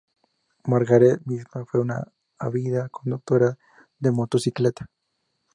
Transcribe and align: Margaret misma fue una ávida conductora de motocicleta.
Margaret 0.65 1.21
misma 1.27 1.63
fue 1.67 1.79
una 1.79 2.03
ávida 2.39 2.89
conductora 2.89 3.59
de 3.99 4.09
motocicleta. 4.09 4.89